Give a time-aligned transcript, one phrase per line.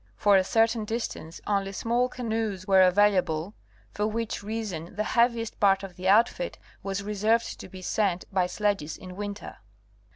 [0.15, 3.53] For a certain distance only small canoes were available,
[3.93, 8.47] for which reason the heaviest part of the outfit was reserved to be sent by
[8.47, 9.57] sledges in winter.